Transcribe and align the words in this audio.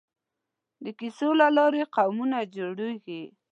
د 0.83 0.85
کیسو 0.99 1.27
له 1.41 1.47
لارې 1.57 1.83
قومونه 1.95 2.37
جوړېږي. 2.55 3.21